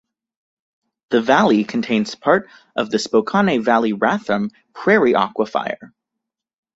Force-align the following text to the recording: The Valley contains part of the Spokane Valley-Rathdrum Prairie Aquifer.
The 1.11 1.21
Valley 1.21 1.63
contains 1.63 2.15
part 2.15 2.49
of 2.75 2.89
the 2.89 2.97
Spokane 2.97 3.61
Valley-Rathdrum 3.63 4.49
Prairie 4.73 5.13
Aquifer. 5.13 5.75